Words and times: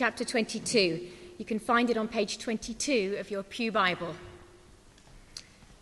chapter 0.00 0.24
22. 0.24 1.08
You 1.36 1.44
can 1.44 1.58
find 1.58 1.90
it 1.90 1.98
on 1.98 2.08
page 2.08 2.38
22 2.38 3.16
of 3.20 3.30
your 3.30 3.42
Pew 3.42 3.70
Bible. 3.70 4.14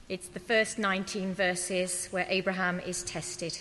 It's 0.09 0.27
the 0.27 0.41
first 0.41 0.77
19 0.77 1.35
verses 1.35 2.09
where 2.11 2.27
Abraham 2.29 2.81
is 2.81 3.05
tested. 3.05 3.61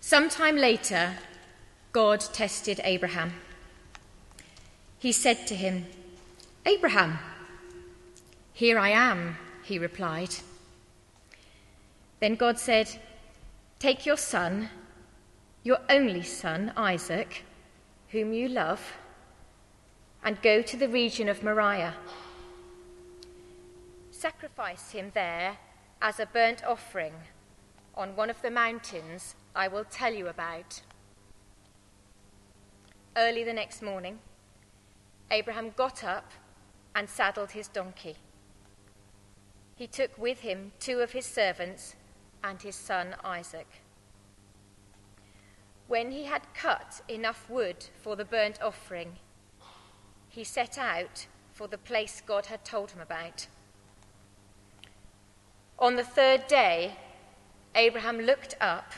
Sometime 0.00 0.56
later, 0.56 1.14
God 1.92 2.18
tested 2.32 2.80
Abraham. 2.82 3.34
He 4.98 5.12
said 5.12 5.46
to 5.46 5.54
him, 5.54 5.86
Abraham, 6.66 7.20
here 8.52 8.80
I 8.80 8.88
am, 8.88 9.36
he 9.62 9.78
replied. 9.78 10.34
Then 12.18 12.34
God 12.34 12.58
said, 12.58 12.90
Take 13.78 14.04
your 14.04 14.16
son, 14.16 14.70
your 15.62 15.78
only 15.90 16.22
son, 16.22 16.72
Isaac, 16.76 17.44
whom 18.08 18.32
you 18.32 18.48
love, 18.48 18.80
and 20.24 20.40
go 20.42 20.62
to 20.62 20.76
the 20.76 20.88
region 20.88 21.28
of 21.28 21.42
Moriah. 21.42 21.94
Sacrifice 24.10 24.90
him 24.90 25.10
there 25.14 25.58
as 26.00 26.18
a 26.18 26.26
burnt 26.26 26.64
offering 26.64 27.14
on 27.94 28.16
one 28.16 28.30
of 28.30 28.40
the 28.42 28.50
mountains 28.50 29.34
I 29.54 29.68
will 29.68 29.84
tell 29.84 30.14
you 30.14 30.28
about. 30.28 30.80
Early 33.16 33.44
the 33.44 33.52
next 33.52 33.82
morning, 33.82 34.18
Abraham 35.30 35.72
got 35.76 36.04
up 36.04 36.30
and 36.94 37.08
saddled 37.08 37.50
his 37.50 37.68
donkey. 37.68 38.16
He 39.76 39.86
took 39.86 40.16
with 40.18 40.40
him 40.40 40.72
two 40.80 41.00
of 41.00 41.12
his 41.12 41.26
servants 41.26 41.96
and 42.42 42.60
his 42.60 42.76
son 42.76 43.14
Isaac. 43.24 43.66
When 45.90 46.12
he 46.12 46.26
had 46.26 46.42
cut 46.54 47.00
enough 47.08 47.50
wood 47.50 47.86
for 48.00 48.14
the 48.14 48.24
burnt 48.24 48.62
offering, 48.62 49.16
he 50.28 50.44
set 50.44 50.78
out 50.78 51.26
for 51.52 51.66
the 51.66 51.78
place 51.78 52.22
God 52.24 52.46
had 52.46 52.64
told 52.64 52.92
him 52.92 53.00
about. 53.00 53.48
On 55.80 55.96
the 55.96 56.04
third 56.04 56.46
day, 56.46 56.94
Abraham 57.74 58.20
looked 58.20 58.54
up 58.60 58.92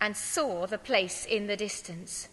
and 0.00 0.16
saw 0.16 0.66
the 0.66 0.78
place 0.78 1.26
in 1.26 1.48
the 1.48 1.56
distance. 1.56 2.28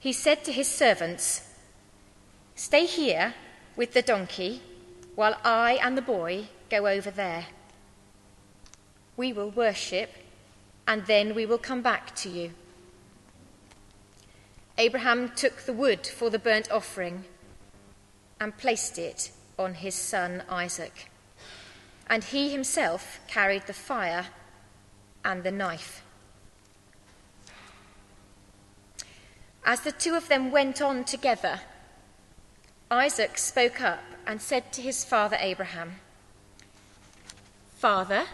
He 0.00 0.12
said 0.12 0.42
to 0.46 0.52
his 0.52 0.66
servants, 0.66 1.54
Stay 2.56 2.84
here 2.84 3.34
with 3.76 3.92
the 3.92 4.02
donkey 4.02 4.60
while 5.14 5.38
I 5.44 5.78
and 5.80 5.96
the 5.96 6.02
boy 6.02 6.48
go 6.68 6.88
over 6.88 7.12
there. 7.12 7.46
We 9.16 9.32
will 9.32 9.50
worship 9.50 10.10
and 10.86 11.06
then 11.06 11.34
we 11.34 11.46
will 11.46 11.58
come 11.58 11.82
back 11.82 12.14
to 12.16 12.28
you. 12.28 12.52
Abraham 14.78 15.30
took 15.34 15.62
the 15.62 15.72
wood 15.72 16.06
for 16.06 16.30
the 16.30 16.38
burnt 16.38 16.70
offering 16.70 17.24
and 18.40 18.56
placed 18.56 18.98
it 18.98 19.30
on 19.58 19.74
his 19.74 19.94
son 19.94 20.42
Isaac. 20.48 21.10
And 22.08 22.24
he 22.24 22.50
himself 22.50 23.20
carried 23.28 23.66
the 23.66 23.74
fire 23.74 24.26
and 25.24 25.42
the 25.42 25.52
knife. 25.52 26.02
As 29.64 29.82
the 29.82 29.92
two 29.92 30.14
of 30.14 30.28
them 30.28 30.50
went 30.50 30.80
on 30.80 31.04
together, 31.04 31.60
Isaac 32.90 33.38
spoke 33.38 33.80
up 33.80 34.02
and 34.26 34.40
said 34.40 34.72
to 34.72 34.82
his 34.82 35.04
father 35.04 35.36
Abraham, 35.38 35.96
Father? 37.76 38.24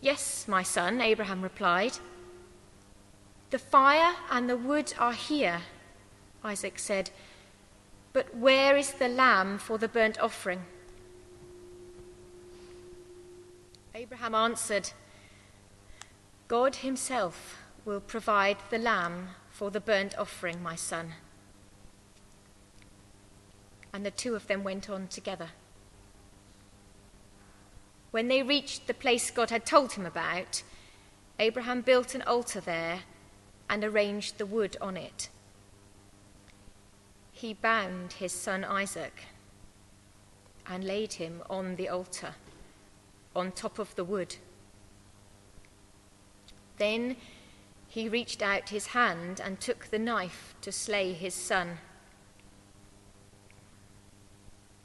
Yes, 0.00 0.46
my 0.46 0.62
son, 0.62 1.00
Abraham 1.00 1.42
replied. 1.42 1.98
The 3.50 3.58
fire 3.58 4.14
and 4.30 4.48
the 4.48 4.56
wood 4.56 4.94
are 4.98 5.12
here, 5.12 5.62
Isaac 6.44 6.78
said, 6.78 7.10
but 8.12 8.34
where 8.34 8.76
is 8.76 8.92
the 8.92 9.08
lamb 9.08 9.58
for 9.58 9.78
the 9.78 9.88
burnt 9.88 10.18
offering? 10.18 10.64
Abraham 13.94 14.34
answered, 14.34 14.90
God 16.46 16.76
himself 16.76 17.58
will 17.84 18.00
provide 18.00 18.56
the 18.70 18.78
lamb 18.78 19.28
for 19.50 19.70
the 19.70 19.80
burnt 19.80 20.16
offering, 20.16 20.62
my 20.62 20.74
son. 20.74 21.14
And 23.92 24.04
the 24.06 24.10
two 24.10 24.34
of 24.34 24.46
them 24.46 24.62
went 24.62 24.88
on 24.88 25.08
together. 25.08 25.50
When 28.18 28.26
they 28.26 28.42
reached 28.42 28.88
the 28.88 28.94
place 28.94 29.30
God 29.30 29.50
had 29.50 29.64
told 29.64 29.92
him 29.92 30.04
about, 30.04 30.64
Abraham 31.38 31.82
built 31.82 32.16
an 32.16 32.22
altar 32.22 32.60
there 32.60 33.02
and 33.70 33.84
arranged 33.84 34.38
the 34.38 34.44
wood 34.44 34.76
on 34.80 34.96
it. 34.96 35.28
He 37.30 37.54
bound 37.54 38.14
his 38.14 38.32
son 38.32 38.64
Isaac 38.64 39.22
and 40.66 40.82
laid 40.82 41.12
him 41.12 41.44
on 41.48 41.76
the 41.76 41.88
altar, 41.88 42.34
on 43.36 43.52
top 43.52 43.78
of 43.78 43.94
the 43.94 44.02
wood. 44.02 44.34
Then 46.78 47.14
he 47.86 48.08
reached 48.08 48.42
out 48.42 48.70
his 48.70 48.88
hand 48.88 49.40
and 49.40 49.60
took 49.60 49.90
the 49.90 49.98
knife 50.00 50.56
to 50.62 50.72
slay 50.72 51.12
his 51.12 51.34
son. 51.34 51.78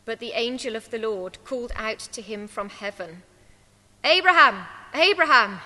But 0.06 0.20
the 0.20 0.32
angel 0.34 0.76
of 0.76 0.90
the 0.90 1.00
Lord 1.00 1.38
called 1.46 1.72
out 1.76 2.00
to 2.00 2.22
him 2.22 2.48
from 2.48 2.70
heaven 2.70 3.24
Abraham! 4.04 4.66
Abraham! 4.94 5.60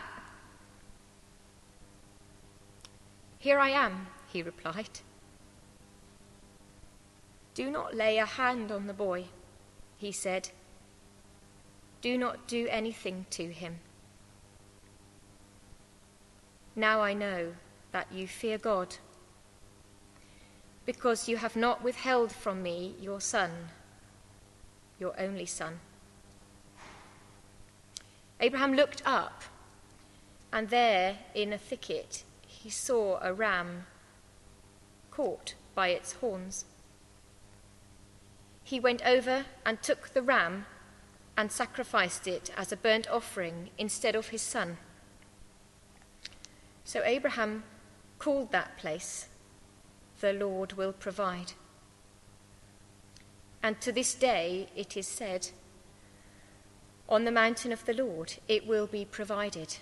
Here 3.40 3.58
I 3.58 3.70
am, 3.70 4.08
he 4.32 4.44
replied. 4.44 5.00
Do 7.56 7.72
not 7.72 7.96
lay 7.96 8.20
a 8.20 8.26
hand 8.26 8.72
on 8.72 8.86
the 8.86 8.94
boy, 8.94 9.26
he 9.98 10.12
said. 10.12 10.50
Do 12.02 12.18
not 12.18 12.48
do 12.48 12.68
anything 12.70 13.26
to 13.32 13.52
him. 13.52 13.80
Now 16.76 17.02
I 17.02 17.14
know 17.16 17.54
that 17.92 18.12
you 18.12 18.28
fear 18.28 18.60
God, 18.60 18.98
because 20.86 21.28
you 21.28 21.38
have 21.38 21.56
not 21.56 21.84
withheld 21.84 22.32
from 22.32 22.62
me 22.62 22.96
your 23.00 23.20
son 23.20 23.70
your 25.00 25.20
only 25.20 25.46
son. 25.46 25.80
Abraham 28.40 28.74
looked 28.74 29.02
up, 29.06 29.44
and 30.52 30.70
there 30.70 31.18
in 31.34 31.52
a 31.54 31.58
thicket 31.58 32.24
he 32.46 32.70
saw 32.70 33.20
a 33.22 33.34
ram 33.34 33.86
caught 35.12 35.56
by 35.74 35.90
its 35.90 36.14
horns. 36.14 36.66
He 38.64 38.80
went 38.80 39.02
over 39.06 39.46
and 39.66 39.82
took 39.82 40.10
the 40.10 40.22
ram 40.22 40.66
and 41.38 41.52
sacrificed 41.52 42.28
it 42.28 42.52
as 42.58 42.72
a 42.72 42.78
burnt 42.78 43.08
offering 43.10 43.70
instead 43.78 44.16
of 44.16 44.30
his 44.30 44.42
son. 44.42 44.78
So 46.84 47.04
Abraham 47.04 47.64
called 48.20 48.52
that 48.52 48.78
place, 48.78 49.28
The 50.20 50.34
Lord 50.34 50.74
will 50.74 50.94
provide. 50.94 51.54
And 53.68 53.82
to 53.82 53.92
this 53.92 54.14
day 54.14 54.70
it 54.78 54.96
is 54.96 55.06
said, 55.06 55.50
On 57.10 57.26
the 57.26 57.34
mountain 57.34 57.74
of 57.74 57.84
the 57.84 57.94
Lord 57.94 58.36
it 58.48 58.66
will 58.66 58.88
be 58.88 59.04
provided. 59.04 59.80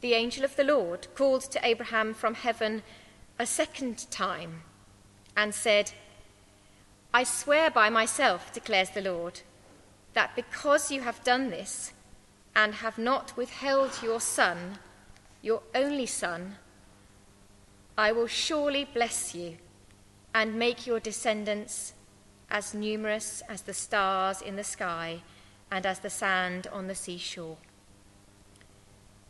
The 0.00 0.14
angel 0.14 0.46
of 0.46 0.56
the 0.56 0.64
Lord 0.64 1.08
called 1.14 1.42
to 1.50 1.60
Abraham 1.62 2.14
from 2.14 2.32
heaven 2.32 2.82
a 3.38 3.44
second 3.44 4.10
time 4.10 4.62
and 5.36 5.54
said, 5.54 5.92
I 7.12 7.24
swear 7.24 7.70
by 7.70 7.90
myself, 7.90 8.50
declares 8.54 8.88
the 8.88 9.02
Lord, 9.02 9.42
that 10.14 10.34
because 10.34 10.90
you 10.90 11.02
have 11.02 11.22
done 11.22 11.50
this 11.50 11.92
and 12.56 12.76
have 12.76 12.96
not 12.96 13.36
withheld 13.36 14.00
your 14.02 14.22
son, 14.22 14.78
your 15.42 15.64
only 15.74 16.06
son, 16.06 16.56
I 17.98 18.12
will 18.12 18.26
surely 18.26 18.86
bless 18.86 19.34
you 19.34 19.58
and 20.34 20.54
make 20.54 20.86
your 20.86 21.00
descendants 21.00 21.92
as 22.50 22.74
numerous 22.74 23.42
as 23.48 23.62
the 23.62 23.74
stars 23.74 24.40
in 24.40 24.56
the 24.56 24.64
sky 24.64 25.22
and 25.70 25.86
as 25.86 26.00
the 26.00 26.10
sand 26.10 26.66
on 26.72 26.86
the 26.86 26.94
seashore. 26.94 27.56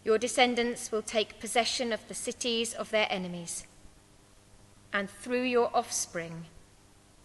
Your 0.05 0.19
descendants 0.19 0.91
will 0.91 1.03
take 1.03 1.41
possession 1.41 1.93
of 1.93 2.07
the 2.09 2.15
cities 2.15 2.75
of 2.75 2.91
their 2.91 3.07
enemies, 3.11 3.67
and 4.93 5.09
through 5.09 5.45
your 5.45 5.71
offspring, 5.75 6.47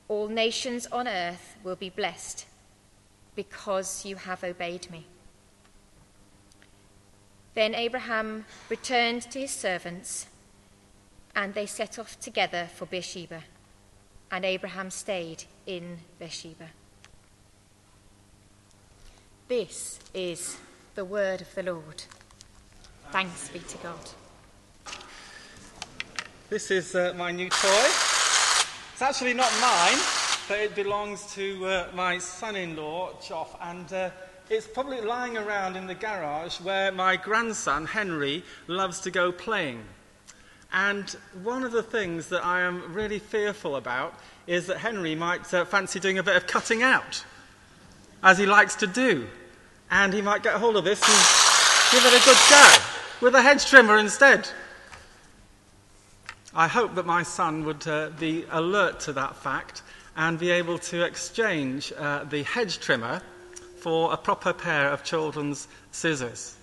all 0.07 0.27
nations 0.27 0.85
on 0.87 1.07
earth 1.07 1.55
will 1.63 1.75
be 1.75 1.89
blessed 1.89 2.45
because 3.35 4.05
you 4.05 4.15
have 4.15 4.43
obeyed 4.43 4.89
me. 4.91 5.05
Then 7.55 7.73
Abraham 7.73 8.45
returned 8.69 9.23
to 9.23 9.39
his 9.39 9.51
servants, 9.51 10.27
and 11.35 11.55
they 11.55 11.65
set 11.65 11.97
off 11.97 12.19
together 12.19 12.69
for 12.75 12.85
Beersheba 12.85 13.43
and 14.31 14.45
Abraham 14.45 14.89
stayed 14.89 15.45
in 15.65 15.99
Beersheba. 16.19 16.67
This 19.47 19.99
is 20.13 20.57
the 20.95 21.05
word 21.05 21.41
of 21.41 21.55
the 21.55 21.63
Lord. 21.63 22.03
Thanks 23.11 23.49
be 23.49 23.59
to 23.59 23.77
God. 23.77 23.99
This 26.49 26.71
is 26.71 26.95
uh, 26.95 27.13
my 27.17 27.31
new 27.31 27.49
toy. 27.49 27.85
It's 28.93 29.01
actually 29.01 29.33
not 29.33 29.51
mine, 29.61 29.97
but 30.47 30.59
it 30.59 30.75
belongs 30.75 31.33
to 31.35 31.65
uh, 31.65 31.87
my 31.93 32.17
son 32.17 32.55
in 32.55 32.75
law, 32.75 33.11
Joff, 33.21 33.55
and 33.61 33.91
uh, 33.93 34.09
it's 34.49 34.67
probably 34.67 35.01
lying 35.01 35.37
around 35.37 35.75
in 35.75 35.87
the 35.87 35.95
garage 35.95 36.59
where 36.61 36.91
my 36.91 37.15
grandson, 37.15 37.85
Henry, 37.85 38.43
loves 38.67 38.99
to 39.01 39.11
go 39.11 39.31
playing. 39.31 39.83
And 40.71 41.09
one 41.43 41.63
of 41.63 41.71
the 41.71 41.83
things 41.83 42.27
that 42.27 42.45
I 42.45 42.61
am 42.61 42.93
really 42.93 43.19
fearful 43.19 43.75
about 43.75 44.13
is 44.47 44.67
that 44.67 44.77
Henry 44.77 45.15
might 45.15 45.51
uh, 45.53 45.65
fancy 45.65 45.99
doing 45.99 46.17
a 46.17 46.23
bit 46.23 46.35
of 46.35 46.47
cutting 46.47 46.83
out, 46.83 47.23
as 48.21 48.37
he 48.37 48.45
likes 48.45 48.75
to 48.75 48.87
do. 48.87 49.27
And 49.89 50.13
he 50.13 50.21
might 50.21 50.43
get 50.43 50.55
hold 50.55 50.75
of 50.75 50.83
this 50.83 51.01
and 51.01 51.91
give 51.91 52.05
it 52.05 52.21
a 52.21 52.25
good 52.25 52.37
go 52.49 52.77
with 53.21 53.35
a 53.35 53.41
hedge 53.41 53.65
trimmer 53.65 53.97
instead. 53.97 54.49
I 56.53 56.67
hope 56.67 56.95
that 56.95 57.05
my 57.05 57.23
son 57.23 57.65
would 57.65 57.87
uh, 57.87 58.09
be 58.19 58.45
alert 58.51 58.99
to 59.01 59.13
that 59.13 59.35
fact 59.37 59.83
and 60.15 60.37
be 60.37 60.49
able 60.51 60.79
to 60.79 61.05
exchange 61.05 61.93
uh, 61.97 62.23
the 62.25 62.43
hedge 62.43 62.79
trimmer 62.79 63.21
for 63.79 64.11
a 64.11 64.17
proper 64.17 64.51
pair 64.51 64.89
of 64.89 65.03
children's 65.03 65.67
scissors 65.91 66.56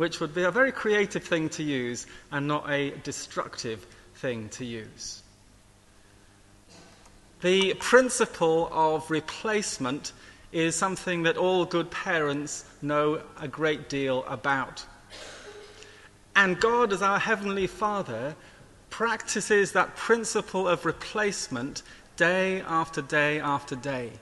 which 0.00 0.18
would 0.18 0.34
be 0.34 0.44
a 0.44 0.50
very 0.50 0.72
creative 0.72 1.22
thing 1.22 1.46
to 1.50 1.62
use 1.62 2.06
and 2.32 2.48
not 2.48 2.64
a 2.70 2.88
destructive 3.02 3.86
thing 4.14 4.48
to 4.48 4.64
use. 4.64 5.22
The 7.42 7.74
principle 7.74 8.70
of 8.72 9.10
replacement 9.10 10.14
is 10.52 10.74
something 10.74 11.24
that 11.24 11.36
all 11.36 11.66
good 11.66 11.90
parents 11.90 12.64
know 12.80 13.20
a 13.38 13.46
great 13.46 13.90
deal 13.90 14.24
about. 14.24 14.86
And 16.34 16.58
God, 16.58 16.94
as 16.94 17.02
our 17.02 17.18
Heavenly 17.18 17.66
Father, 17.66 18.34
practices 18.88 19.72
that 19.72 19.96
principle 19.96 20.66
of 20.66 20.86
replacement 20.86 21.82
day 22.16 22.62
after 22.62 23.02
day 23.02 23.38
after 23.38 23.76
day 23.76 24.12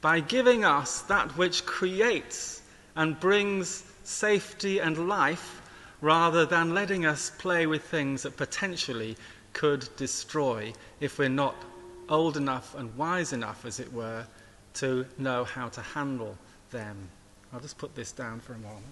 by 0.00 0.20
giving 0.20 0.64
us 0.64 1.02
that 1.02 1.36
which 1.36 1.66
creates 1.66 2.62
and 2.96 3.20
brings 3.20 3.84
safety 4.04 4.78
and 4.78 5.08
life 5.08 5.62
rather 6.00 6.44
than 6.44 6.74
letting 6.74 7.06
us 7.06 7.30
play 7.38 7.66
with 7.66 7.82
things 7.84 8.22
that 8.22 8.36
potentially 8.36 9.16
could 9.52 9.88
destroy 9.96 10.72
if 11.00 11.18
we're 11.18 11.28
not 11.28 11.54
old 12.08 12.36
enough 12.36 12.74
and 12.74 12.94
wise 12.96 13.32
enough, 13.32 13.64
as 13.64 13.78
it 13.78 13.92
were, 13.92 14.24
to 14.74 15.06
know 15.18 15.44
how 15.44 15.68
to 15.68 15.80
handle 15.80 16.36
them. 16.70 16.96
I'll 17.52 17.60
just 17.60 17.78
put 17.78 17.94
this 17.94 18.12
down 18.12 18.40
for 18.40 18.54
a 18.54 18.58
moment. 18.58 18.84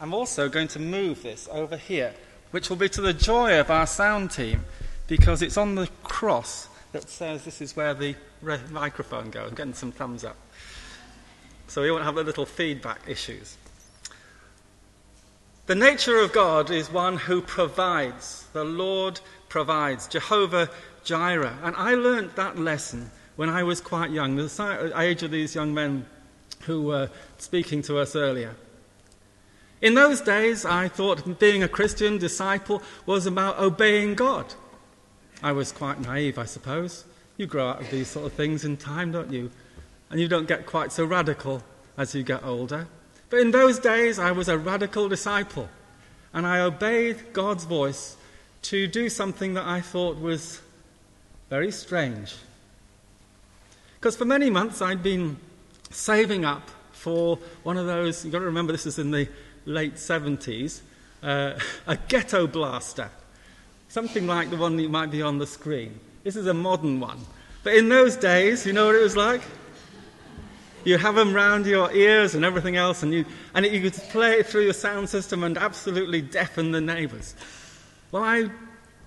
I'm 0.00 0.12
also 0.14 0.48
going 0.48 0.68
to 0.68 0.78
move 0.78 1.22
this 1.22 1.48
over 1.50 1.76
here, 1.76 2.14
which 2.50 2.68
will 2.68 2.76
be 2.76 2.88
to 2.90 3.00
the 3.00 3.12
joy 3.12 3.58
of 3.58 3.70
our 3.70 3.86
sound 3.86 4.30
team, 4.30 4.64
because 5.06 5.42
it's 5.42 5.56
on 5.56 5.74
the 5.74 5.88
cross 6.04 6.68
that 6.92 7.08
says 7.08 7.44
this 7.44 7.60
is 7.60 7.74
where 7.76 7.94
the 7.94 8.14
microphone 8.70 9.30
goes. 9.30 9.50
I'm 9.50 9.54
getting 9.56 9.74
some 9.74 9.92
thumbs 9.92 10.24
up 10.24 10.36
so 11.68 11.82
we 11.82 11.90
won't 11.90 12.04
have 12.04 12.16
the 12.16 12.24
little 12.24 12.46
feedback 12.46 13.00
issues. 13.06 13.56
The 15.66 15.74
nature 15.74 16.18
of 16.18 16.32
God 16.32 16.70
is 16.70 16.90
one 16.90 17.18
who 17.18 17.42
provides. 17.42 18.46
The 18.54 18.64
Lord 18.64 19.20
provides. 19.48 20.08
Jehovah 20.08 20.70
Jireh. 21.04 21.58
And 21.62 21.76
I 21.76 21.94
learnt 21.94 22.36
that 22.36 22.58
lesson 22.58 23.10
when 23.36 23.50
I 23.50 23.62
was 23.62 23.80
quite 23.80 24.10
young, 24.10 24.36
the 24.36 24.92
uh, 24.94 24.98
age 24.98 25.22
of 25.22 25.30
these 25.30 25.54
young 25.54 25.74
men 25.74 26.06
who 26.62 26.82
were 26.82 27.10
speaking 27.36 27.82
to 27.82 27.98
us 27.98 28.16
earlier. 28.16 28.56
In 29.80 29.94
those 29.94 30.20
days, 30.20 30.64
I 30.64 30.88
thought 30.88 31.38
being 31.38 31.62
a 31.62 31.68
Christian 31.68 32.18
disciple 32.18 32.82
was 33.06 33.26
about 33.26 33.58
obeying 33.58 34.14
God. 34.14 34.54
I 35.42 35.52
was 35.52 35.70
quite 35.70 36.00
naive, 36.00 36.38
I 36.38 36.46
suppose. 36.46 37.04
You 37.36 37.46
grow 37.46 37.68
out 37.68 37.82
of 37.82 37.90
these 37.90 38.08
sort 38.08 38.26
of 38.26 38.32
things 38.32 38.64
in 38.64 38.76
time, 38.76 39.12
don't 39.12 39.32
you? 39.32 39.50
And 40.10 40.20
you 40.20 40.28
don't 40.28 40.48
get 40.48 40.66
quite 40.66 40.92
so 40.92 41.04
radical 41.04 41.62
as 41.96 42.14
you 42.14 42.22
get 42.22 42.44
older. 42.44 42.86
But 43.30 43.40
in 43.40 43.50
those 43.50 43.78
days, 43.78 44.18
I 44.18 44.32
was 44.32 44.48
a 44.48 44.56
radical 44.56 45.08
disciple, 45.08 45.68
and 46.32 46.46
I 46.46 46.60
obeyed 46.60 47.32
God's 47.32 47.64
voice 47.64 48.16
to 48.62 48.86
do 48.86 49.08
something 49.08 49.54
that 49.54 49.66
I 49.66 49.80
thought 49.80 50.20
was 50.20 50.60
very 51.50 51.70
strange. 51.70 52.34
Because 53.98 54.16
for 54.16 54.24
many 54.24 54.50
months 54.50 54.80
I'd 54.80 55.02
been 55.02 55.38
saving 55.90 56.44
up 56.44 56.70
for 56.92 57.38
one 57.62 57.76
of 57.76 57.86
those, 57.86 58.24
you've 58.24 58.32
got 58.32 58.40
to 58.40 58.44
remember 58.44 58.72
this 58.72 58.86
is 58.86 58.98
in 58.98 59.10
the 59.10 59.28
late 59.64 59.94
70s, 59.94 60.80
uh, 61.22 61.58
a 61.86 61.96
ghetto 62.08 62.46
blaster. 62.46 63.10
Something 63.88 64.26
like 64.26 64.50
the 64.50 64.56
one 64.56 64.76
that 64.76 64.90
might 64.90 65.10
be 65.10 65.22
on 65.22 65.38
the 65.38 65.46
screen. 65.46 65.98
This 66.24 66.36
is 66.36 66.46
a 66.46 66.54
modern 66.54 67.00
one. 67.00 67.18
But 67.62 67.74
in 67.74 67.88
those 67.88 68.16
days, 68.16 68.66
you 68.66 68.72
know 68.72 68.86
what 68.86 68.94
it 68.94 69.02
was 69.02 69.16
like? 69.16 69.40
You 70.88 70.96
have 70.96 71.16
them 71.16 71.34
round 71.34 71.66
your 71.66 71.92
ears 71.92 72.34
and 72.34 72.46
everything 72.46 72.76
else, 72.76 73.02
and 73.02 73.12
you, 73.12 73.26
and 73.52 73.66
you 73.66 73.82
could 73.82 73.92
play 73.92 74.38
it 74.38 74.46
through 74.46 74.62
your 74.62 74.72
sound 74.72 75.10
system 75.10 75.44
and 75.44 75.58
absolutely 75.58 76.22
deafen 76.22 76.70
the 76.70 76.80
neighbours. 76.80 77.34
Well, 78.10 78.24
I 78.24 78.48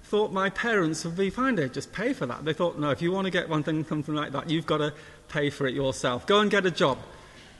thought 0.03 0.31
my 0.31 0.51
parents 0.51 1.03
would 1.05 1.17
be 1.17 1.31
fine 1.31 1.55
to 1.55 1.67
just 1.69 1.91
pay 1.91 2.13
for 2.13 2.27
that. 2.27 2.45
They 2.45 2.53
thought, 2.53 2.77
no, 2.77 2.91
if 2.91 3.01
you 3.01 3.11
want 3.11 3.25
to 3.25 3.31
get 3.31 3.49
one 3.49 3.63
thing, 3.63 3.83
something 3.83 4.13
like 4.13 4.31
that, 4.33 4.47
you've 4.47 4.67
got 4.67 4.77
to 4.77 4.93
pay 5.29 5.49
for 5.49 5.65
it 5.65 5.73
yourself. 5.73 6.27
Go 6.27 6.39
and 6.41 6.51
get 6.51 6.67
a 6.67 6.71
job. 6.71 6.99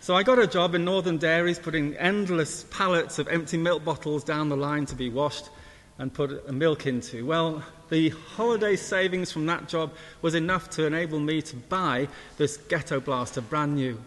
So 0.02 0.16
I 0.16 0.22
got 0.22 0.38
a 0.38 0.46
job 0.46 0.76
in 0.76 0.86
Northern 0.86 1.18
Dairies, 1.18 1.58
putting 1.58 1.96
endless 1.98 2.66
pallets 2.66 3.18
of 3.18 3.28
empty 3.28 3.58
milk 3.58 3.84
bottles 3.84 4.24
down 4.24 4.50
the 4.50 4.56
line 4.56 4.86
to 4.86 4.96
be 4.96 5.10
washed 5.10 5.50
and 5.98 6.14
put 6.14 6.48
milk 6.54 6.86
into. 6.86 7.26
Well, 7.26 7.64
the 7.90 8.10
holiday 8.10 8.76
savings 8.76 9.32
from 9.32 9.48
that 9.48 9.68
job 9.68 9.96
was 10.22 10.36
enough 10.36 10.70
to 10.72 10.86
enable 10.86 11.20
me 11.20 11.42
to 11.42 11.56
buy 11.56 12.08
this 12.38 12.58
Ghetto 12.58 13.00
Blaster 13.00 13.42
brand 13.42 13.74
new. 13.74 14.00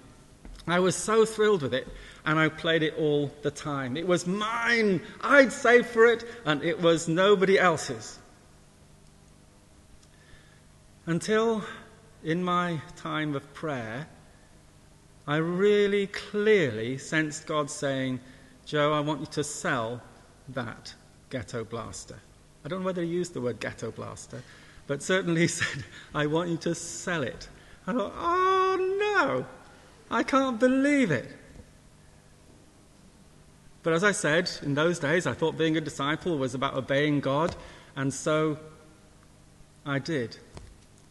I 0.67 0.81
was 0.81 0.97
so 0.97 1.25
thrilled 1.27 1.63
with 1.63 1.75
it, 1.75 1.87
and 2.25 2.39
I 2.39 2.49
played 2.49 2.83
it 2.83 2.95
all 2.97 3.31
the 3.43 3.51
time. 3.51 3.97
It 3.97 4.07
was 4.07 4.27
mine. 4.27 5.03
I'd 5.21 5.53
saved 5.53 5.87
for 5.87 6.07
it, 6.07 6.25
and 6.47 6.63
it 6.63 6.81
was 6.81 7.07
nobody 7.07 7.59
else's. 7.59 8.19
Until 11.07 11.63
in 12.23 12.43
my 12.43 12.81
time 12.97 13.37
of 13.37 13.53
prayer, 13.53 14.07
I 15.27 15.37
really 15.37 16.07
clearly 16.07 16.97
sensed 16.97 17.47
God 17.47 17.71
saying, 17.71 18.21
Joe, 18.65 18.95
I 18.95 19.01
want 19.01 19.21
you 19.21 19.27
to 19.27 19.45
sell 19.45 20.01
that 20.49 20.95
ghetto 21.29 21.65
blaster. 21.65 22.19
I 22.65 22.69
don't 22.69 22.81
know 22.81 22.87
whether 22.87 23.03
he 23.03 23.09
used 23.09 23.35
the 23.35 23.41
word 23.43 23.61
ghetto 23.61 23.91
blaster, 23.91 24.43
but 24.87 25.03
certainly 25.03 25.43
he 25.43 25.47
said, 25.49 25.85
I 26.15 26.27
want 26.27 26.49
you 26.49 26.57
to 26.59 26.75
sell 26.75 27.23
it. 27.23 27.49
I 27.87 27.93
thought, 27.93 28.13
oh 28.17 28.97
no, 28.99 29.47
I 30.11 30.23
can't 30.23 30.59
believe 30.61 31.11
it. 31.11 31.29
But 33.83 33.93
as 33.93 34.03
I 34.03 34.13
said, 34.13 34.51
in 34.63 34.75
those 34.75 34.99
days, 34.99 35.27
I 35.27 35.35
thought 35.35 35.59
being 35.59 35.77
a 35.77 35.81
disciple 35.81 36.39
was 36.39 36.55
about 36.55 36.75
obeying 36.75 37.21
God, 37.21 37.55
and 37.97 38.13
so 38.13 38.59
I 39.85 39.99
did. 39.99 40.39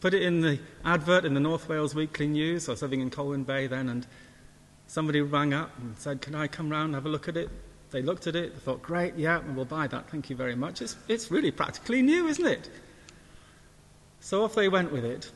Put 0.00 0.12
it 0.12 0.22
in 0.22 0.40
the 0.40 0.58
advert 0.84 1.24
in 1.24 1.34
the 1.34 1.40
North 1.40 1.68
Wales 1.68 1.94
Weekly 1.94 2.26
News. 2.26 2.68
I 2.68 2.72
was 2.72 2.82
living 2.82 3.00
in 3.00 3.10
Colwyn 3.10 3.44
Bay 3.44 3.68
then, 3.68 3.88
and 3.88 4.06
somebody 4.88 5.20
rang 5.20 5.54
up 5.54 5.70
and 5.78 5.96
said, 5.96 6.20
Can 6.20 6.34
I 6.34 6.48
come 6.48 6.68
round 6.68 6.86
and 6.86 6.94
have 6.94 7.06
a 7.06 7.08
look 7.08 7.28
at 7.28 7.36
it? 7.36 7.48
They 7.92 8.02
looked 8.02 8.26
at 8.26 8.34
it, 8.34 8.54
they 8.54 8.60
thought, 8.60 8.82
Great, 8.82 9.14
yeah, 9.14 9.40
we'll 9.54 9.64
buy 9.64 9.86
that, 9.86 10.10
thank 10.10 10.28
you 10.28 10.34
very 10.34 10.56
much. 10.56 10.82
It's, 10.82 10.96
it's 11.06 11.30
really 11.30 11.52
practically 11.52 12.02
new, 12.02 12.26
isn't 12.26 12.44
it? 12.44 12.68
So 14.18 14.42
off 14.42 14.56
they 14.56 14.68
went 14.68 14.90
with 14.90 15.04
it. 15.04 15.30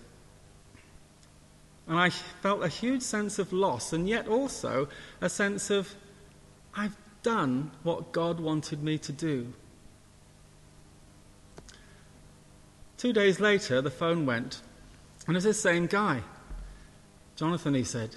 And 1.88 1.98
I 1.98 2.10
felt 2.10 2.62
a 2.62 2.68
huge 2.68 3.02
sense 3.02 3.38
of 3.38 3.52
loss, 3.52 3.92
and 3.92 4.06
yet 4.08 4.28
also 4.28 4.88
a 5.20 5.28
sense 5.28 5.70
of, 5.70 5.94
I've 6.76 6.96
done 7.22 7.70
what 7.82 8.12
God 8.12 8.38
wanted 8.40 8.82
me 8.82 8.98
to 8.98 9.12
do. 9.12 9.52
Two 12.98 13.12
days 13.12 13.40
later, 13.40 13.80
the 13.80 13.90
phone 13.90 14.26
went, 14.26 14.60
and 15.26 15.34
it 15.34 15.38
was 15.38 15.44
the 15.44 15.54
same 15.54 15.86
guy. 15.86 16.22
Jonathan, 17.36 17.74
he 17.74 17.84
said, 17.84 18.10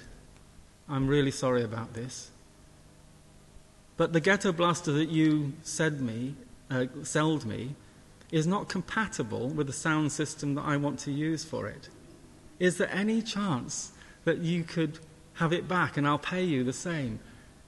I'm 0.89 1.07
really 1.07 1.31
sorry 1.31 1.63
about 1.63 1.93
this. 1.93 2.31
But 3.95 4.11
the 4.11 4.19
ghetto 4.19 4.51
blaster 4.51 4.91
that 4.93 5.09
you 5.09 5.53
said 5.61 6.01
me, 6.01 6.35
uh, 6.69 6.87
sold 7.03 7.45
me 7.45 7.75
is 8.31 8.47
not 8.47 8.67
compatible 8.67 9.49
with 9.49 9.67
the 9.67 9.73
sound 9.73 10.11
system 10.11 10.55
that 10.55 10.63
I 10.65 10.77
want 10.77 10.99
to 10.99 11.11
use 11.11 11.43
for 11.43 11.67
it. 11.67 11.89
Is 12.61 12.77
there 12.77 12.91
any 12.91 13.23
chance 13.23 13.91
that 14.23 14.37
you 14.37 14.63
could 14.63 14.99
have 15.33 15.51
it 15.51 15.67
back 15.67 15.97
and 15.97 16.07
I'll 16.07 16.19
pay 16.19 16.43
you 16.43 16.63
the 16.63 16.71
same 16.71 17.19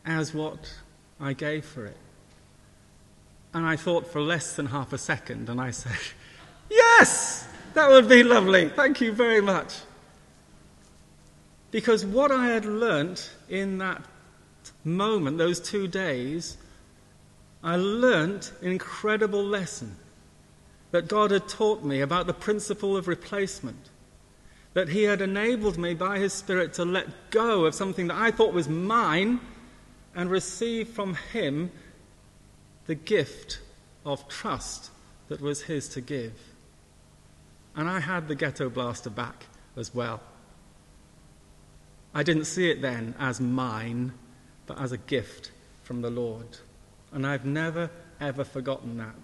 as 0.06 0.36
what 0.36 0.72
I 1.20 1.34
gave 1.34 1.66
for 1.66 1.88
it? 1.88 1.98
And 3.56 3.66
I 3.66 3.76
thought 3.76 4.06
for 4.06 4.22
less 4.22 4.56
than 4.56 4.68
half 4.68 4.94
a 4.94 5.00
second 5.00 5.50
and 5.50 5.60
I 5.60 5.72
said, 5.72 5.98
Yes, 6.70 7.48
that 7.74 7.90
would 7.90 8.08
be 8.08 8.22
lovely. 8.22 8.70
Thank 8.70 9.02
you 9.02 9.12
very 9.12 9.42
much. 9.42 9.74
Because 11.72 12.06
what 12.06 12.32
I 12.32 12.46
had 12.50 12.64
learnt 12.64 13.32
in 13.50 13.80
that 13.80 14.04
moment, 14.84 15.40
those 15.40 15.60
two 15.60 15.88
days, 15.88 16.58
I 17.64 17.78
learnt 17.78 18.54
an 18.62 18.68
incredible 18.68 19.44
lesson 19.44 19.96
that 20.92 21.08
God 21.08 21.32
had 21.32 21.48
taught 21.48 21.84
me 21.84 22.02
about 22.02 22.28
the 22.28 22.34
principle 22.34 22.96
of 22.96 23.08
replacement. 23.08 23.90
That 24.74 24.90
He 24.90 25.04
had 25.04 25.22
enabled 25.22 25.78
me 25.78 25.94
by 25.94 26.20
His 26.20 26.34
Spirit 26.34 26.74
to 26.74 26.86
let 26.86 27.32
go 27.32 27.66
of 27.66 27.76
something 27.76 28.08
that 28.08 28.18
I 28.18 28.32
thought 28.32 28.54
was 28.54 28.68
mine 28.68 29.40
and 30.16 30.30
receive 30.30 30.90
from 30.90 31.16
Him 31.32 31.72
the 32.86 32.96
gift 32.96 33.60
of 34.06 34.28
trust 34.28 34.92
that 35.30 35.42
was 35.42 35.64
His 35.64 35.88
to 35.90 36.02
give. 36.02 36.34
And 37.76 37.90
I 37.90 38.00
had 38.00 38.28
the 38.28 38.36
ghetto 38.36 38.70
blaster 38.70 39.10
back 39.10 39.46
as 39.76 39.94
well. 39.94 40.22
I 42.14 42.24
didn't 42.24 42.46
see 42.46 42.70
it 42.70 42.82
then 42.82 43.16
as 43.18 43.40
mine, 43.40 44.14
but 44.68 44.80
as 44.80 44.92
a 44.92 44.98
gift 44.98 45.52
from 45.82 46.02
the 46.02 46.12
Lord. 46.12 46.58
And 47.12 47.26
I've 47.26 47.46
never, 47.46 47.90
ever 48.20 48.44
forgotten 48.44 48.98
that. 48.98 49.16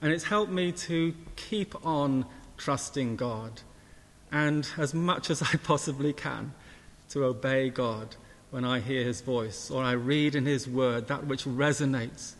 And 0.00 0.12
it's 0.12 0.24
helped 0.24 0.50
me 0.50 0.72
to 0.72 1.14
keep 1.36 1.74
on 1.86 2.26
trusting 2.56 3.16
God 3.16 3.60
and, 4.32 4.66
as 4.78 4.94
much 4.94 5.30
as 5.30 5.42
I 5.42 5.56
possibly 5.62 6.12
can, 6.12 6.54
to 7.10 7.24
obey 7.24 7.68
God 7.68 8.16
when 8.50 8.64
I 8.64 8.80
hear 8.80 9.04
His 9.04 9.20
voice 9.20 9.70
or 9.70 9.82
I 9.84 9.92
read 9.92 10.34
in 10.34 10.46
His 10.46 10.66
word 10.66 11.08
that 11.08 11.26
which 11.26 11.44
resonates. 11.44 12.32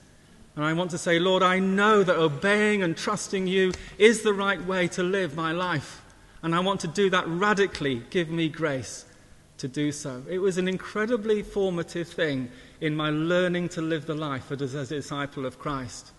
And 0.56 0.64
I 0.64 0.72
want 0.72 0.90
to 0.90 0.98
say, 0.98 1.18
Lord, 1.18 1.42
I 1.42 1.58
know 1.58 2.02
that 2.02 2.16
obeying 2.16 2.82
and 2.82 2.96
trusting 2.96 3.46
you 3.46 3.72
is 3.98 4.22
the 4.22 4.34
right 4.34 4.62
way 4.64 4.88
to 4.88 5.02
live 5.02 5.36
my 5.36 5.52
life. 5.52 6.02
And 6.42 6.54
I 6.54 6.60
want 6.60 6.80
to 6.80 6.88
do 6.88 7.08
that 7.10 7.26
radically. 7.28 8.02
Give 8.10 8.28
me 8.28 8.48
grace 8.48 9.06
to 9.58 9.68
do 9.68 9.92
so. 9.92 10.22
It 10.28 10.38
was 10.38 10.58
an 10.58 10.68
incredibly 10.68 11.42
formative 11.42 12.08
thing 12.08 12.50
in 12.80 12.96
my 12.96 13.10
learning 13.10 13.70
to 13.70 13.80
live 13.80 14.06
the 14.06 14.14
life 14.14 14.50
as 14.50 14.74
a 14.74 14.84
disciple 14.84 15.46
of 15.46 15.58
Christ. 15.58 16.12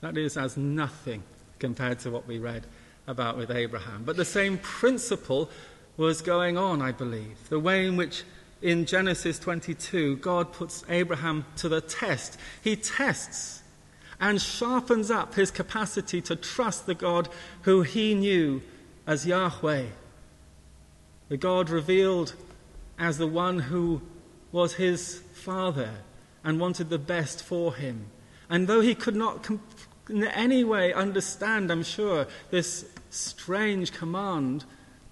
That 0.00 0.18
is 0.18 0.36
as 0.36 0.56
nothing 0.56 1.22
compared 1.58 1.98
to 2.00 2.10
what 2.10 2.26
we 2.28 2.38
read 2.38 2.66
about 3.06 3.36
with 3.36 3.50
Abraham. 3.50 4.02
But 4.04 4.16
the 4.16 4.24
same 4.24 4.58
principle 4.58 5.50
was 5.96 6.22
going 6.22 6.56
on, 6.56 6.82
I 6.82 6.92
believe. 6.92 7.48
The 7.48 7.60
way 7.60 7.86
in 7.86 7.96
which 7.96 8.24
in 8.62 8.86
Genesis 8.86 9.38
22 9.38 10.16
God 10.16 10.52
puts 10.52 10.84
Abraham 10.88 11.44
to 11.56 11.68
the 11.68 11.80
test. 11.80 12.38
He 12.62 12.76
tests 12.76 13.62
and 14.20 14.40
sharpens 14.40 15.10
up 15.10 15.34
his 15.34 15.50
capacity 15.50 16.20
to 16.22 16.36
trust 16.36 16.86
the 16.86 16.94
God 16.94 17.28
who 17.62 17.82
he 17.82 18.14
knew 18.14 18.62
as 19.06 19.26
Yahweh 19.26 19.86
the 21.28 21.36
God 21.36 21.70
revealed 21.70 22.34
as 22.98 23.18
the 23.18 23.26
one 23.26 23.58
who 23.58 24.02
was 24.52 24.74
his 24.74 25.20
father 25.32 25.90
and 26.42 26.60
wanted 26.60 26.90
the 26.90 26.98
best 26.98 27.42
for 27.42 27.74
him. 27.74 28.06
And 28.48 28.68
though 28.68 28.82
he 28.82 28.94
could 28.94 29.16
not 29.16 29.42
in 30.08 30.24
any 30.24 30.64
way 30.64 30.92
understand, 30.92 31.70
I'm 31.70 31.82
sure, 31.82 32.26
this 32.50 32.84
strange 33.10 33.92
command 33.92 34.64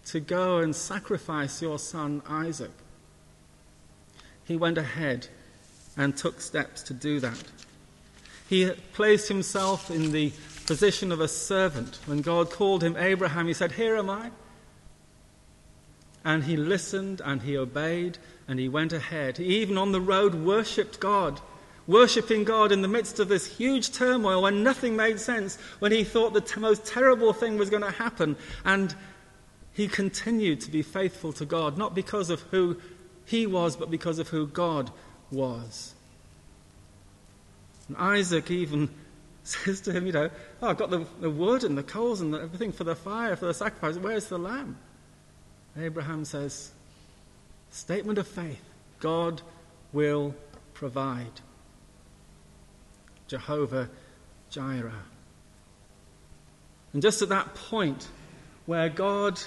to 0.07 0.21
go 0.21 0.59
and 0.59 0.75
sacrifice 0.75 1.63
your 1.63 1.79
son 1.79 2.23
Isaac, 2.29 2.73
he 4.45 4.57
went 4.57 4.79
ahead 4.79 5.29
and 5.97 6.17
took 6.17 6.41
steps 6.41 6.83
to 6.85 6.95
do 6.95 7.21
that. 7.21 7.43
He 8.49 8.71
placed 8.93 9.29
himself 9.29 9.91
in 9.91 10.13
the 10.13 10.33
position 10.67 11.13
of 11.13 11.21
a 11.21 11.29
servant. 11.29 11.99
When 12.07 12.23
God 12.23 12.51
called 12.51 12.83
him 12.83 12.97
Abraham, 12.97 13.47
he 13.47 13.55
said, 13.55 13.73
Here 13.73 13.97
am 13.97 14.11
I. 14.11 14.31
And 16.25 16.45
he 16.45 16.57
listened 16.57 17.21
and 17.25 17.43
he 17.43 17.57
obeyed 17.57 18.19
and 18.47 18.59
he 18.59 18.69
went 18.69 18.93
ahead. 18.93 19.39
He 19.39 19.45
even 19.61 19.79
on 19.79 19.93
the 19.93 20.01
road 20.01 20.35
worshipped 20.35 21.01
God, 21.01 21.41
worshipping 21.87 22.45
God 22.45 22.73
in 22.73 22.83
the 22.83 22.89
midst 22.89 23.19
of 23.19 23.29
this 23.29 23.47
huge 23.47 23.93
turmoil 23.93 24.43
when 24.43 24.63
nothing 24.63 24.97
made 24.97 25.21
sense, 25.21 25.57
when 25.79 25.93
he 25.93 26.05
thought 26.05 26.33
the 26.33 26.41
t- 26.41 26.61
most 26.61 26.87
terrible 26.87 27.33
thing 27.33 27.57
was 27.57 27.71
going 27.71 27.83
to 27.83 27.91
happen. 27.91 28.37
And 28.65 28.95
he 29.73 29.89
continued 29.89 30.61
to 30.63 30.71
be 30.71 30.83
faithful 30.83 31.33
to 31.35 31.45
God, 31.45 31.79
not 31.79 31.95
because 31.95 32.31
of 32.31 32.41
who 32.43 32.77
he 33.25 33.47
was, 33.47 33.77
but 33.77 33.91
because 33.91 34.19
of 34.19 34.29
who 34.29 34.47
God 34.47 34.91
was. 35.31 35.95
And 37.89 37.97
Isaac 37.97 38.51
even 38.51 38.91
says 39.45 39.81
to 39.83 39.93
him, 39.93 40.07
You 40.07 40.13
know, 40.13 40.31
oh, 40.63 40.69
I've 40.69 40.79
got 40.79 40.91
the, 40.91 41.07
the 41.21 41.31
wood 41.31 41.65
and 41.65 41.77
the 41.77 41.83
coals 41.83 42.21
and 42.21 42.33
the, 42.33 42.41
everything 42.41 42.73
for 42.73 42.85
the 42.85 42.95
fire, 42.95 43.37
for 43.37 43.47
the 43.47 43.55
sacrifice. 43.55 43.97
Where's 43.97 44.27
the 44.27 44.39
lamb? 44.39 44.79
Abraham 45.77 46.25
says, 46.25 46.71
statement 47.71 48.19
of 48.19 48.27
faith 48.27 48.63
God 49.01 49.43
will 49.93 50.35
provide. 50.75 51.41
Jehovah 53.29 53.89
Jireh. 54.51 54.93
And 56.93 57.03
just 57.03 57.23
at 57.23 57.31
that 57.31 57.55
point 57.55 58.09
where 58.67 58.89
God 58.89 59.41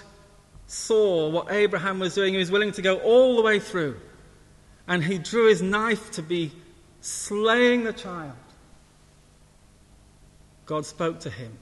saw 0.67 1.29
what 1.29 1.51
Abraham 1.51 1.99
was 1.99 2.15
doing, 2.15 2.33
he 2.33 2.39
was 2.39 2.51
willing 2.51 2.71
to 2.73 2.81
go 2.81 2.97
all 2.97 3.35
the 3.35 3.41
way 3.41 3.59
through. 3.59 3.97
And 4.87 5.03
he 5.03 5.17
drew 5.17 5.47
his 5.47 5.61
knife 5.61 6.11
to 6.11 6.21
be 6.21 6.51
slaying 7.01 7.83
the 7.83 7.93
child. 7.93 8.33
God 10.65 10.85
spoke 10.85 11.19
to 11.21 11.29
him 11.29 11.57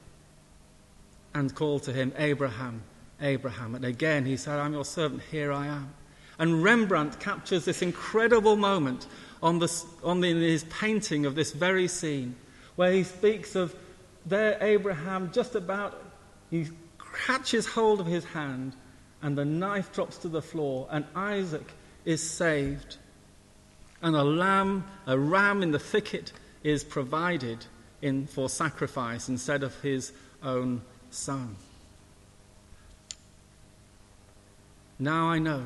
and 1.34 1.53
called 1.53 1.84
to 1.84 1.93
him, 1.93 2.13
Abraham, 2.17 2.84
Abraham. 3.22 3.75
And 3.75 3.84
again 3.84 4.25
he 4.25 4.38
said, 4.38 4.60
I'm 4.60 4.74
your 4.74 4.86
servant, 4.86 5.22
here 5.32 5.51
I 5.51 5.67
am. 5.67 5.93
And 6.40 6.63
Rembrandt 6.63 7.20
captures 7.20 7.66
this 7.66 7.82
incredible 7.82 8.56
moment 8.56 9.08
on, 9.42 9.60
the, 9.60 9.84
on 10.04 10.22
the, 10.22 10.30
in 10.30 10.38
his 10.38 10.63
painting 10.66 11.25
of 11.25 11.36
this 11.36 11.52
very 11.52 11.88
scene, 11.88 12.36
where 12.75 12.92
he 12.92 13.04
speaks 13.04 13.56
of 13.56 13.75
there 14.25 14.58
Abraham 14.62 15.32
just 15.32 15.56
about, 15.56 16.02
he 16.50 16.70
catches 17.25 17.66
hold 17.66 18.00
of 18.00 18.08
his 18.08 18.25
hand, 18.25 18.75
and 19.22 19.38
the 19.38 19.46
knife 19.46 19.94
drops 19.94 20.18
to 20.20 20.28
the 20.28 20.42
floor, 20.42 20.88
and 20.92 21.06
Isaac 21.16 21.72
is 22.06 22.22
saved. 22.22 22.98
And 24.02 24.16
a 24.16 24.24
lamb, 24.24 24.86
a 25.06 25.18
ram 25.18 25.62
in 25.62 25.72
the 25.72 25.80
thicket 25.80 26.34
is 26.63 26.84
provided 26.84 27.66
in, 28.02 28.28
for 28.28 28.50
sacrifice 28.50 29.30
instead 29.30 29.63
of 29.63 29.80
his 29.82 30.12
own 30.42 30.82
son. 31.10 31.56
Now 35.00 35.30
I 35.30 35.40
know 35.40 35.66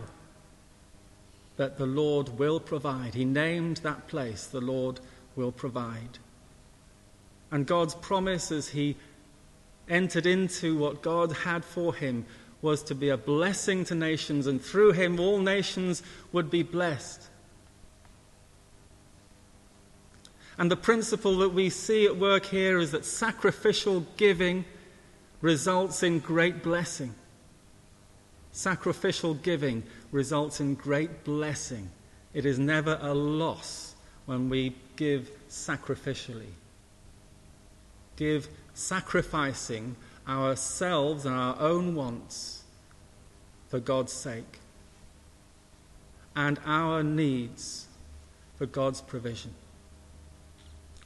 that 1.58 1.78
the 1.78 1.86
Lord 1.86 2.40
will 2.40 2.60
provide. 2.60 3.14
He 3.14 3.26
named 3.26 3.78
that 3.78 4.08
place, 4.08 4.48
the 4.48 4.62
Lord 4.62 5.00
will 5.36 5.52
provide. 5.52 6.20
And 7.52 7.66
God's 7.66 7.96
promise 7.96 8.52
as 8.52 8.70
he 8.70 8.96
entered 9.90 10.26
into 10.26 10.78
what 10.78 11.02
God 11.02 11.32
had 11.32 11.64
for 11.64 11.94
him 11.94 12.26
was 12.62 12.84
to 12.84 12.96
be 12.96 13.10
a 13.10 13.18
blessing 13.18 13.86
to 13.86 13.96
nations, 13.96 14.48
and 14.48 14.62
through 14.62 14.92
him 14.94 15.20
all 15.20 15.40
nations 15.40 16.04
would 16.32 16.50
be 16.50 16.64
blessed. 16.64 17.30
And 20.58 20.72
the 20.72 20.76
principle 20.76 21.38
that 21.38 21.54
we 21.54 21.70
see 21.70 22.06
at 22.06 22.18
work 22.18 22.46
here 22.46 22.80
is 22.80 22.92
that 22.92 23.06
sacrificial 23.06 24.06
giving 24.18 24.66
results 25.40 26.02
in 26.02 26.20
great 26.20 26.64
blessing. 26.64 27.14
Sacrificial 28.58 29.36
giving 29.36 29.84
results 30.12 30.60
in 30.60 30.74
great 30.74 31.24
blessing. 31.24 31.92
It 32.34 32.44
is 32.44 32.58
never 32.58 32.98
a 33.04 33.14
loss 33.14 33.94
when 34.26 34.50
we 34.50 34.76
give 34.96 35.30
sacrificially. 35.48 36.50
Give 38.16 38.48
sacrificing 38.74 39.96
ourselves 40.28 41.28
and 41.28 41.36
our 41.36 41.56
own 41.60 41.94
wants 41.94 42.64
for 43.70 43.80
God's 43.80 44.12
sake 44.12 44.58
and 46.36 46.60
our 46.66 47.04
needs 47.04 47.86
for 48.56 48.66
God's 48.66 49.02
provision. 49.02 49.54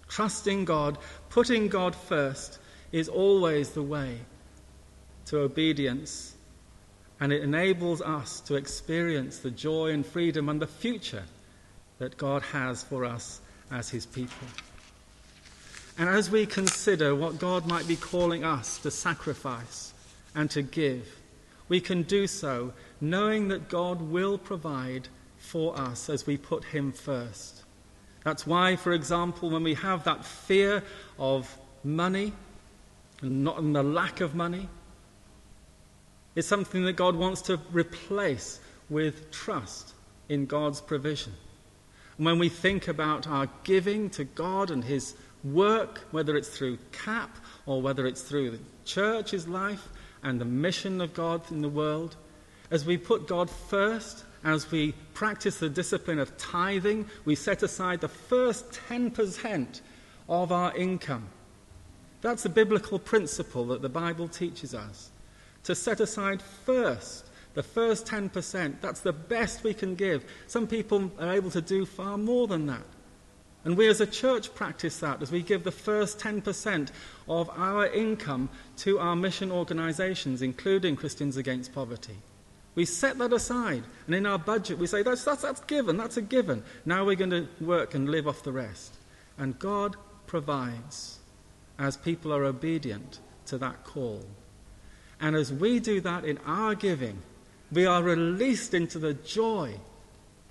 Trusting 0.07 0.63
God, 0.63 0.97
putting 1.27 1.67
God 1.67 1.97
first, 1.97 2.59
is 2.93 3.09
always 3.09 3.71
the 3.71 3.83
way 3.83 4.19
to 5.25 5.39
obedience 5.39 6.35
and 7.21 7.31
it 7.31 7.43
enables 7.43 8.01
us 8.01 8.41
to 8.41 8.55
experience 8.55 9.37
the 9.37 9.51
joy 9.51 9.91
and 9.91 10.03
freedom 10.05 10.49
and 10.49 10.59
the 10.59 10.67
future 10.67 11.23
that 11.99 12.17
God 12.17 12.41
has 12.41 12.81
for 12.81 13.05
us 13.05 13.39
as 13.69 13.89
His 13.89 14.07
people. 14.07 14.47
And 15.99 16.09
as 16.09 16.31
we 16.31 16.47
consider 16.47 17.13
what 17.13 17.37
God 17.37 17.67
might 17.67 17.87
be 17.87 17.95
calling 17.95 18.43
us 18.43 18.79
to 18.79 18.89
sacrifice 18.89 19.93
and 20.33 20.49
to 20.49 20.63
give, 20.63 21.07
we 21.69 21.79
can 21.79 22.01
do 22.01 22.25
so 22.25 22.73
knowing 22.99 23.49
that 23.49 23.69
God 23.69 24.01
will 24.01 24.39
provide 24.39 25.07
for 25.37 25.77
us 25.79 26.09
as 26.09 26.25
we 26.25 26.37
put 26.37 26.63
Him 26.65 26.91
first. 26.91 27.61
That's 28.23 28.47
why, 28.47 28.77
for 28.77 28.93
example, 28.93 29.51
when 29.51 29.63
we 29.63 29.75
have 29.75 30.05
that 30.05 30.25
fear 30.25 30.83
of 31.19 31.55
money 31.83 32.33
and, 33.21 33.43
not, 33.43 33.59
and 33.59 33.75
the 33.75 33.83
lack 33.83 34.21
of 34.21 34.33
money, 34.33 34.69
it's 36.35 36.47
something 36.47 36.85
that 36.85 36.93
God 36.93 37.15
wants 37.15 37.41
to 37.43 37.59
replace 37.71 38.59
with 38.89 39.31
trust 39.31 39.93
in 40.29 40.45
God's 40.45 40.81
provision. 40.81 41.33
And 42.17 42.25
when 42.25 42.39
we 42.39 42.49
think 42.49 42.87
about 42.87 43.27
our 43.27 43.49
giving 43.63 44.09
to 44.11 44.23
God 44.23 44.71
and 44.71 44.83
His 44.83 45.15
work, 45.43 46.01
whether 46.11 46.37
it's 46.37 46.49
through 46.49 46.77
CAP 46.91 47.37
or 47.65 47.81
whether 47.81 48.05
it's 48.05 48.21
through 48.21 48.51
the 48.51 48.59
church's 48.85 49.47
life 49.47 49.87
and 50.23 50.39
the 50.39 50.45
mission 50.45 51.01
of 51.01 51.13
God 51.13 51.41
in 51.51 51.61
the 51.61 51.69
world, 51.69 52.15
as 52.69 52.85
we 52.85 52.97
put 52.97 53.27
God 53.27 53.49
first, 53.49 54.23
as 54.43 54.71
we 54.71 54.93
practice 55.13 55.59
the 55.59 55.69
discipline 55.69 56.19
of 56.19 56.35
tithing, 56.37 57.07
we 57.25 57.35
set 57.35 57.63
aside 57.63 58.01
the 58.01 58.07
first 58.07 58.71
10% 58.89 59.81
of 60.29 60.51
our 60.51 60.75
income. 60.75 61.27
That's 62.21 62.45
a 62.45 62.49
biblical 62.49 62.99
principle 62.99 63.65
that 63.67 63.81
the 63.81 63.89
Bible 63.89 64.27
teaches 64.27 64.73
us. 64.73 65.10
To 65.63 65.75
set 65.75 65.99
aside 65.99 66.41
first 66.41 67.27
the 67.53 67.63
first 67.63 68.05
10%, 68.05 68.75
that's 68.81 69.01
the 69.01 69.13
best 69.13 69.63
we 69.63 69.73
can 69.73 69.95
give. 69.95 70.23
Some 70.47 70.67
people 70.67 71.11
are 71.19 71.33
able 71.33 71.51
to 71.51 71.61
do 71.61 71.85
far 71.85 72.17
more 72.17 72.47
than 72.47 72.65
that. 72.67 72.83
And 73.63 73.77
we 73.77 73.87
as 73.87 74.01
a 74.01 74.07
church 74.07 74.55
practice 74.55 74.99
that 74.99 75.21
as 75.21 75.31
we 75.31 75.43
give 75.43 75.63
the 75.63 75.71
first 75.71 76.17
10% 76.17 76.89
of 77.27 77.49
our 77.51 77.87
income 77.87 78.49
to 78.77 78.99
our 78.99 79.15
mission 79.15 79.51
organizations, 79.51 80.41
including 80.41 80.95
Christians 80.95 81.37
Against 81.37 81.73
Poverty. 81.73 82.17
We 82.73 82.85
set 82.85 83.17
that 83.17 83.33
aside, 83.33 83.83
and 84.07 84.15
in 84.15 84.25
our 84.25 84.39
budget 84.39 84.77
we 84.77 84.87
say, 84.87 85.03
that's, 85.03 85.25
that's, 85.25 85.41
that's 85.41 85.59
given, 85.61 85.97
that's 85.97 86.17
a 86.17 86.21
given. 86.21 86.63
Now 86.85 87.05
we're 87.05 87.17
going 87.17 87.31
to 87.31 87.47
work 87.59 87.93
and 87.93 88.09
live 88.09 88.27
off 88.27 88.43
the 88.43 88.53
rest. 88.53 88.95
And 89.37 89.59
God 89.59 89.95
provides 90.25 91.19
as 91.77 91.97
people 91.97 92.33
are 92.33 92.45
obedient 92.45 93.19
to 93.47 93.57
that 93.57 93.83
call. 93.83 94.25
And 95.21 95.35
as 95.35 95.53
we 95.53 95.79
do 95.79 96.01
that 96.01 96.25
in 96.25 96.39
our 96.39 96.73
giving, 96.73 97.21
we 97.71 97.85
are 97.85 98.01
released 98.01 98.73
into 98.73 98.97
the 98.97 99.13
joy 99.13 99.75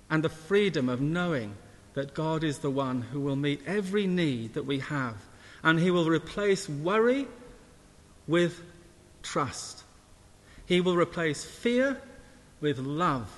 and 0.09 0.23
the 0.23 0.29
freedom 0.29 0.87
of 0.87 1.01
knowing 1.01 1.55
that 1.93 2.13
God 2.13 2.43
is 2.43 2.59
the 2.59 2.71
one 2.71 3.01
who 3.01 3.19
will 3.19 3.35
meet 3.35 3.61
every 3.67 4.07
need 4.07 4.53
that 4.53 4.65
we 4.65 4.79
have. 4.79 5.15
And 5.61 5.77
He 5.77 5.91
will 5.91 6.09
replace 6.09 6.69
worry 6.69 7.27
with 8.27 8.61
trust. 9.21 9.83
He 10.65 10.79
will 10.79 10.95
replace 10.95 11.43
fear 11.43 12.01
with 12.61 12.79
love. 12.79 13.29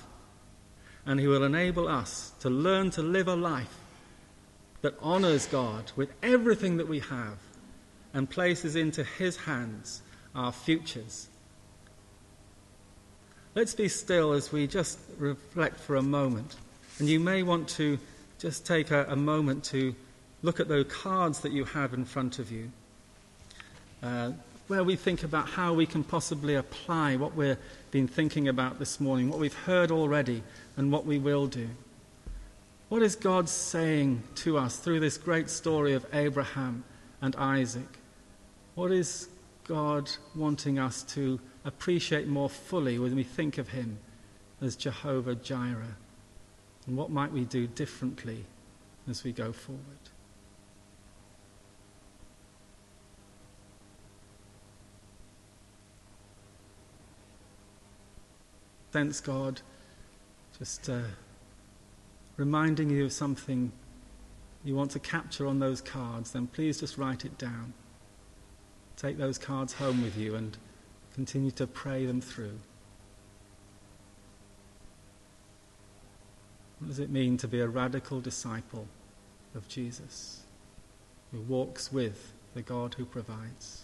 And 1.04 1.18
He 1.18 1.26
will 1.26 1.42
enable 1.42 1.88
us 1.88 2.32
to 2.40 2.48
learn 2.48 2.90
to 2.92 3.02
live 3.02 3.26
a 3.26 3.34
life 3.34 3.76
that 4.82 4.94
honors 5.02 5.46
God 5.46 5.90
with 5.96 6.12
everything 6.22 6.76
that 6.76 6.88
we 6.88 7.00
have 7.00 7.38
and 8.12 8.30
places 8.30 8.76
into 8.76 9.02
His 9.02 9.36
hands 9.36 10.00
our 10.34 10.52
futures 10.52 11.28
Let's 13.54 13.76
be 13.76 13.86
still 13.86 14.32
as 14.32 14.50
we 14.50 14.66
just 14.66 14.98
reflect 15.16 15.78
for 15.78 15.94
a 15.94 16.02
moment. 16.02 16.56
And 16.98 17.08
you 17.08 17.20
may 17.20 17.44
want 17.44 17.68
to 17.70 18.00
just 18.40 18.66
take 18.66 18.90
a, 18.90 19.06
a 19.08 19.14
moment 19.14 19.62
to 19.66 19.94
look 20.42 20.58
at 20.58 20.66
those 20.66 20.86
cards 20.86 21.38
that 21.40 21.52
you 21.52 21.64
have 21.64 21.94
in 21.94 22.04
front 22.04 22.40
of 22.40 22.50
you, 22.50 22.72
uh, 24.02 24.32
where 24.66 24.82
we 24.82 24.96
think 24.96 25.22
about 25.22 25.48
how 25.48 25.72
we 25.72 25.86
can 25.86 26.02
possibly 26.02 26.56
apply 26.56 27.14
what 27.14 27.36
we've 27.36 27.56
been 27.92 28.08
thinking 28.08 28.48
about 28.48 28.80
this 28.80 28.98
morning, 28.98 29.30
what 29.30 29.38
we've 29.38 29.54
heard 29.54 29.92
already, 29.92 30.42
and 30.76 30.90
what 30.90 31.06
we 31.06 31.20
will 31.20 31.46
do. 31.46 31.68
What 32.88 33.02
is 33.02 33.14
God 33.14 33.48
saying 33.48 34.24
to 34.36 34.58
us 34.58 34.78
through 34.78 34.98
this 34.98 35.16
great 35.16 35.48
story 35.48 35.92
of 35.92 36.04
Abraham 36.12 36.82
and 37.22 37.36
Isaac? 37.36 37.98
What 38.74 38.90
is 38.90 39.28
God 39.66 40.10
wanting 40.34 40.78
us 40.78 41.02
to 41.14 41.40
appreciate 41.64 42.28
more 42.28 42.50
fully 42.50 42.98
when 42.98 43.14
we 43.16 43.22
think 43.22 43.58
of 43.58 43.68
him 43.68 43.98
as 44.60 44.76
Jehovah 44.76 45.34
Jireh? 45.34 45.96
And 46.86 46.96
what 46.96 47.10
might 47.10 47.32
we 47.32 47.44
do 47.44 47.66
differently 47.66 48.44
as 49.08 49.24
we 49.24 49.32
go 49.32 49.52
forward? 49.52 49.82
Thanks, 58.92 59.20
God, 59.20 59.60
just 60.56 60.88
uh, 60.88 61.00
reminding 62.36 62.90
you 62.90 63.06
of 63.06 63.12
something 63.12 63.72
you 64.62 64.76
want 64.76 64.92
to 64.92 65.00
capture 65.00 65.46
on 65.48 65.58
those 65.58 65.80
cards, 65.80 66.30
then 66.30 66.46
please 66.46 66.78
just 66.78 66.96
write 66.96 67.24
it 67.24 67.36
down. 67.36 67.72
Take 68.96 69.18
those 69.18 69.38
cards 69.38 69.74
home 69.74 70.02
with 70.02 70.16
you 70.16 70.34
and 70.34 70.56
Continue 71.14 71.52
to 71.52 71.68
pray 71.68 72.06
them 72.06 72.20
through. 72.20 72.58
What 76.80 76.88
does 76.88 76.98
it 76.98 77.08
mean 77.08 77.36
to 77.36 77.46
be 77.46 77.60
a 77.60 77.68
radical 77.68 78.20
disciple 78.20 78.88
of 79.54 79.68
Jesus 79.68 80.42
who 81.30 81.38
walks 81.42 81.92
with 81.92 82.32
the 82.54 82.62
God 82.62 82.94
who 82.94 83.04
provides? 83.04 83.82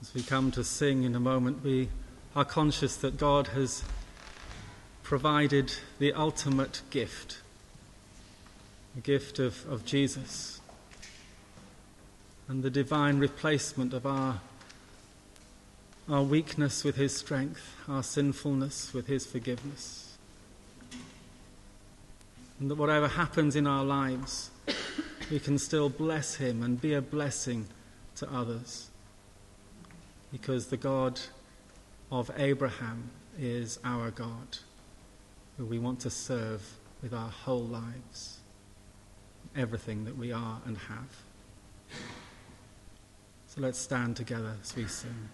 As 0.00 0.14
we 0.14 0.22
come 0.22 0.50
to 0.52 0.64
sing 0.64 1.02
in 1.02 1.14
a 1.14 1.20
moment, 1.20 1.62
we 1.62 1.90
are 2.34 2.46
conscious 2.46 2.96
that 2.96 3.18
God 3.18 3.48
has 3.48 3.84
provided 5.02 5.72
the 5.98 6.12
ultimate 6.12 6.82
gift 6.90 7.38
the 8.94 9.00
gift 9.00 9.38
of, 9.38 9.66
of 9.70 9.84
Jesus 9.84 10.60
and 12.48 12.62
the 12.62 12.70
divine 12.70 13.18
replacement 13.18 13.94
of 13.94 14.04
our, 14.04 14.40
our 16.08 16.22
weakness 16.22 16.84
with 16.84 16.96
his 16.96 17.16
strength, 17.16 17.76
our 17.88 18.02
sinfulness 18.02 18.92
with 18.92 19.06
his 19.06 19.24
forgiveness. 19.24 20.18
And 22.60 22.70
that 22.70 22.74
whatever 22.74 23.08
happens 23.08 23.56
in 23.56 23.66
our 23.66 23.84
lives, 23.84 24.50
we 25.30 25.40
can 25.40 25.58
still 25.58 25.88
bless 25.88 26.34
him 26.34 26.62
and 26.62 26.80
be 26.80 26.92
a 26.92 27.00
blessing 27.00 27.66
to 28.16 28.30
others. 28.30 28.90
Because 30.30 30.66
the 30.66 30.76
God 30.76 31.18
of 32.10 32.30
Abraham 32.36 33.10
is 33.38 33.78
our 33.84 34.10
God, 34.10 34.58
who 35.56 35.66
we 35.66 35.78
want 35.78 36.00
to 36.00 36.10
serve 36.10 36.62
with 37.02 37.12
our 37.12 37.28
whole 37.28 37.64
lives 37.64 38.38
everything 39.56 40.04
that 40.04 40.16
we 40.16 40.32
are 40.32 40.60
and 40.64 40.78
have. 40.78 41.16
So 43.46 43.60
let's 43.60 43.78
stand 43.78 44.16
together 44.16 44.56
as 44.62 44.74
we 44.74 44.86
sing. 44.86 45.28